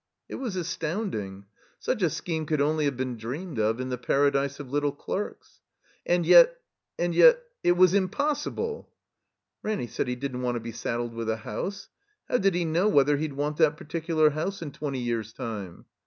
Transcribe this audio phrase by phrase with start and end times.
[0.01, 1.45] I a It was astounding.
[1.77, 4.71] Such a scheme cotdd only I fi have been dreamed of in the Paradise of
[4.71, 5.59] Little Qerks.
[6.07, 6.57] And yet—
[6.97, 8.89] ^and yet— ^it was impossible.
[9.61, 11.89] Ranny said he didn't want to be saddled with a | house.
[12.27, 15.85] How did he know whether he'd want that particular house in twenty years' time